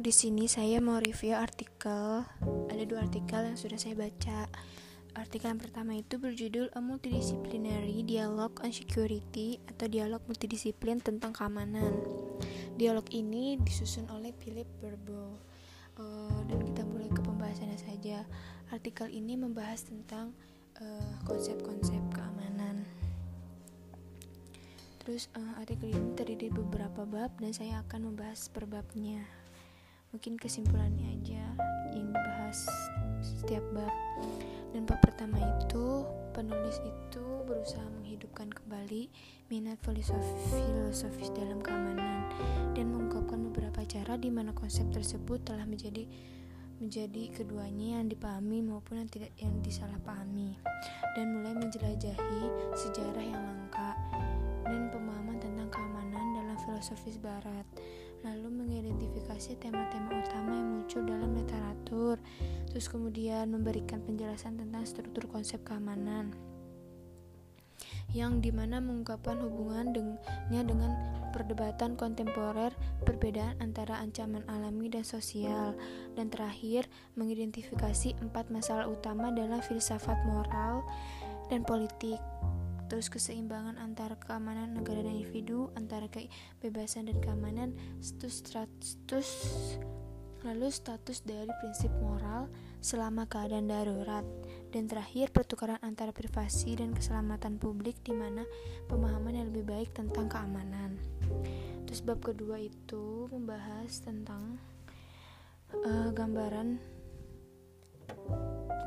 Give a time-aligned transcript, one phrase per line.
[0.00, 2.24] di sini saya mau review artikel.
[2.72, 4.48] Ada dua artikel yang sudah saya baca.
[5.12, 11.92] Artikel yang pertama itu berjudul A Multidisciplinary Dialogue on Security atau dialog multidisiplin tentang keamanan.
[12.80, 15.36] Dialog ini disusun oleh Philip Berbo.
[16.00, 18.24] Uh, dan kita mulai ke pembahasannya saja.
[18.72, 20.32] Artikel ini membahas tentang
[20.80, 22.88] eh, konsep-konsep uh, keamanan.
[25.04, 29.39] Terus uh, artikel ini terdiri beberapa bab dan saya akan membahas per babnya
[30.10, 31.42] mungkin kesimpulannya aja
[31.94, 32.66] yang dibahas
[33.22, 33.94] setiap bab.
[34.70, 39.10] Dan bab pertama itu penulis itu berusaha menghidupkan kembali
[39.50, 42.30] minat filosofis dalam keamanan
[42.74, 46.06] dan mengungkapkan beberapa cara di mana konsep tersebut telah menjadi
[46.80, 50.56] menjadi keduanya yang dipahami maupun yang tidak yang disalahpahami.
[51.18, 52.42] Dan mulai menjelajahi
[52.72, 53.98] sejarah yang langka
[54.64, 57.66] dan pemahaman tentang keamanan dalam filosofis barat
[58.20, 62.16] lalu mengidentifikasi tema-tema utama yang muncul dalam literatur,
[62.68, 66.32] terus kemudian memberikan penjelasan tentang struktur konsep keamanan
[68.10, 70.92] yang di mana mengungkapkan hubungan dengannya dengan
[71.30, 72.74] perdebatan kontemporer,
[73.06, 75.78] perbedaan antara ancaman alami dan sosial,
[76.18, 80.82] dan terakhir mengidentifikasi empat masalah utama dalam filsafat moral
[81.46, 82.18] dan politik
[82.90, 87.70] terus keseimbangan antara keamanan negara dan individu antara kebebasan dan keamanan
[88.02, 88.42] status,
[88.82, 89.28] status
[90.42, 92.50] lalu status dari prinsip moral
[92.82, 94.26] selama keadaan darurat.
[94.70, 98.46] Dan terakhir pertukaran antara privasi dan keselamatan publik di mana
[98.86, 100.94] pemahaman yang lebih baik tentang keamanan.
[101.86, 104.62] Terus bab kedua itu membahas tentang
[105.74, 106.99] uh, gambaran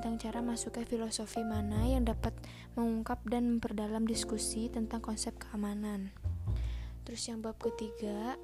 [0.00, 2.32] tentang cara masuknya filosofi mana yang dapat
[2.72, 6.08] mengungkap dan memperdalam diskusi tentang konsep keamanan.
[7.04, 8.40] Terus yang bab ketiga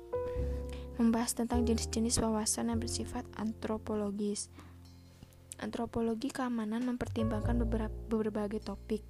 [1.01, 4.53] membahas tentang jenis-jenis wawasan yang bersifat antropologis.
[5.57, 9.01] Antropologi keamanan mempertimbangkan beberapa berbagai topik.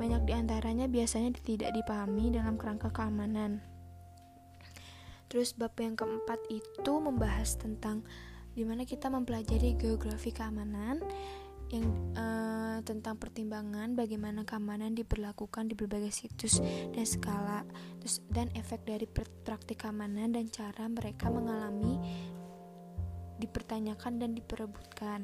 [0.00, 3.60] Banyak di antaranya biasanya tidak dipahami dalam kerangka keamanan.
[5.28, 8.08] Terus bab yang keempat itu membahas tentang
[8.56, 11.04] di mana kita mempelajari geografi keamanan
[11.74, 16.62] yang uh, tentang pertimbangan bagaimana keamanan diberlakukan di berbagai situs
[16.94, 17.66] dan skala
[17.98, 21.98] terus dan efek dari praktik keamanan dan cara mereka mengalami
[23.42, 25.20] dipertanyakan dan diperebutkan.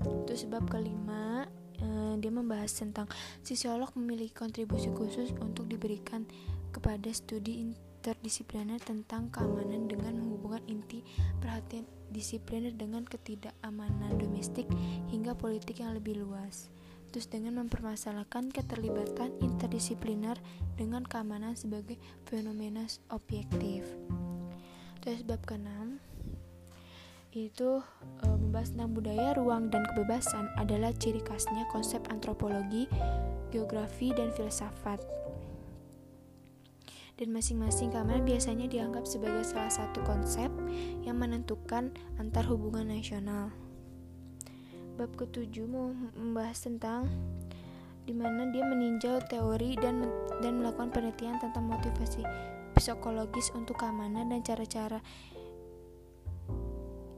[0.00, 1.48] Itu sebab kelima
[1.80, 3.08] uh, dia membahas tentang
[3.40, 6.28] sisiolog memiliki kontribusi khusus untuk diberikan
[6.70, 11.04] kepada studi interdisipliner tentang keamanan dengan menghubungkan inti
[11.36, 14.64] perhatian disipliner dengan ketidakamanan domestik
[15.12, 16.72] hingga politik yang lebih luas.
[17.12, 20.40] Terus dengan mempermasalahkan keterlibatan interdisipliner
[20.80, 23.84] dengan keamanan sebagai fenomena objektif.
[25.04, 26.00] Terus bab ke-6
[27.36, 27.84] itu
[28.24, 32.88] e, membahas tentang budaya, ruang, dan kebebasan adalah ciri khasnya konsep antropologi,
[33.52, 34.98] geografi, dan filsafat
[37.20, 40.48] dan masing-masing kamar biasanya dianggap sebagai salah satu konsep
[41.04, 43.52] yang menentukan antar hubungan nasional.
[44.96, 47.12] Bab ketujuh mau membahas tentang
[48.08, 50.08] di mana dia meninjau teori dan
[50.40, 52.24] dan melakukan penelitian tentang motivasi
[52.80, 55.04] psikologis untuk keamanan dan cara-cara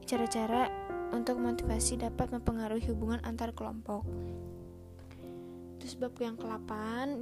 [0.03, 0.67] cara-cara
[1.15, 4.03] untuk motivasi dapat mempengaruhi hubungan antar kelompok.
[5.79, 6.71] Terus bab yang ke-8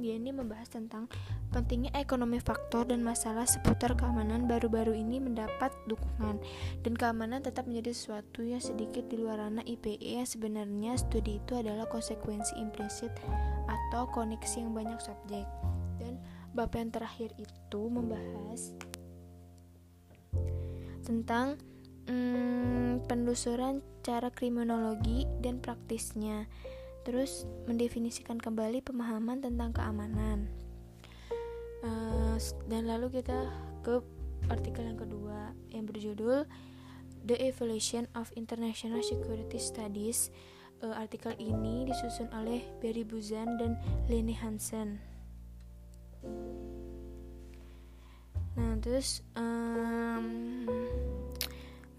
[0.02, 1.06] dia ini membahas tentang
[1.52, 6.40] pentingnya ekonomi faktor dan masalah seputar keamanan baru-baru ini mendapat dukungan
[6.80, 11.52] dan keamanan tetap menjadi sesuatu yang sedikit di luar ranah IPE yang sebenarnya studi itu
[11.52, 13.12] adalah konsekuensi implisit
[13.68, 15.44] atau koneksi yang banyak subjek.
[16.00, 16.16] Dan
[16.56, 18.72] bab yang terakhir itu membahas
[21.04, 21.60] tentang
[22.08, 26.48] hmm, penelusuran cara kriminologi dan praktisnya.
[27.02, 30.61] Terus mendefinisikan kembali pemahaman tentang keamanan
[31.82, 32.36] uh,
[32.66, 33.50] dan lalu kita
[33.82, 34.00] ke
[34.50, 36.46] artikel yang kedua yang berjudul
[37.22, 40.34] The Evolution of International Security Studies.
[40.82, 43.78] Uh, artikel ini disusun oleh Barry Buzan dan
[44.10, 44.98] Leni Hansen.
[48.58, 50.66] Nah terus um,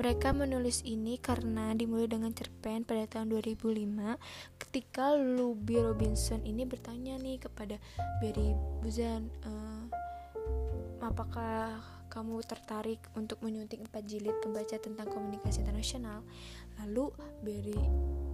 [0.03, 4.19] mereka menulis ini karena dimulai dengan cerpen pada tahun 2005
[4.59, 7.79] ketika Luby Robinson ini bertanya nih kepada
[8.19, 8.51] Barry
[8.83, 9.87] Buzan uh,
[10.99, 11.79] apakah
[12.11, 16.19] kamu tertarik untuk menyuntik empat jilid pembaca tentang komunikasi internasional?
[16.83, 17.79] Lalu Barry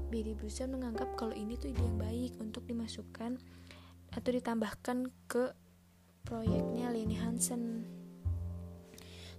[0.10, 3.38] Barry Buzan menganggap kalau ini tuh ide yang baik untuk dimasukkan
[4.18, 5.54] atau ditambahkan ke
[6.26, 7.99] proyeknya Leni Hansen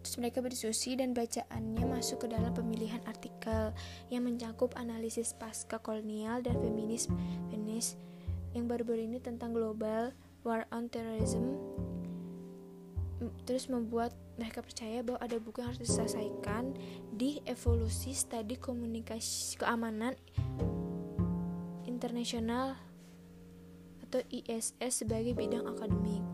[0.00, 3.76] Terus mereka berdiskusi dan bacaannya masuk ke dalam pemilihan artikel
[4.08, 7.06] yang mencakup analisis pasca kolonial dan feminis
[7.52, 8.00] feminis
[8.56, 10.10] yang baru-baru ini tentang global
[10.42, 11.54] war on terrorism
[13.44, 16.72] terus membuat mereka percaya bahwa ada buku yang harus diselesaikan
[17.12, 20.16] di evolusi studi komunikasi keamanan
[21.84, 22.80] internasional
[24.08, 26.29] atau ISS sebagai bidang akademik.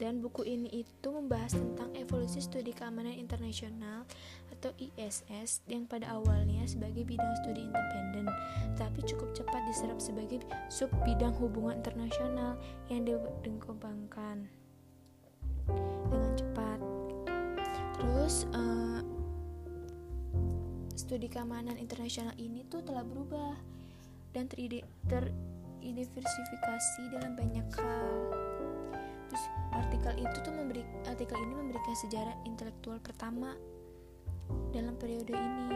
[0.00, 4.08] Dan buku ini itu membahas tentang evolusi studi keamanan internasional
[4.48, 8.24] atau ISS yang pada awalnya sebagai bidang studi independen,
[8.78, 10.40] tapi cukup cepat diserap sebagai
[10.72, 12.56] sub bidang hubungan internasional
[12.88, 14.48] yang dikembangkan
[16.08, 16.78] dengan cepat.
[17.98, 19.02] Terus uh,
[20.96, 23.58] studi keamanan internasional ini tuh telah berubah
[24.32, 28.51] dan teridentifikasi dalam banyak hal.
[29.32, 33.56] Terus artikel itu tuh memberi artikel ini memberikan sejarah intelektual pertama
[34.76, 35.72] dalam periode ini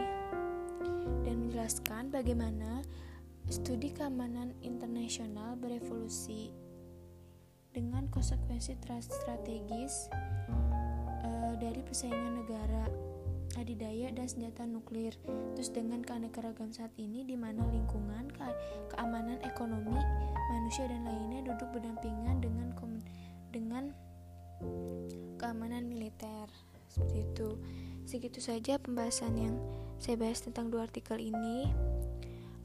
[1.25, 2.85] dan menjelaskan bagaimana
[3.49, 6.53] studi keamanan internasional berevolusi
[7.73, 10.13] dengan konsekuensi strategis
[11.25, 12.85] uh, dari persaingan negara
[13.57, 15.17] adidaya dan senjata nuklir.
[15.57, 18.45] Terus dengan keanekaragaman saat ini di mana lingkungan, ke
[18.93, 19.97] keamanan ekonomi,
[20.53, 22.69] manusia dan lainnya duduk berdampingan dengan
[23.51, 23.93] dengan
[25.37, 26.49] keamanan militer.
[26.87, 27.49] Seperti itu.
[28.07, 29.55] Segitu saja pembahasan yang
[29.99, 31.69] saya bahas tentang dua artikel ini.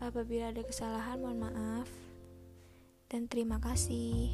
[0.02, 1.88] Apabila ada kesalahan mohon maaf.
[3.12, 4.32] Dan terima kasih.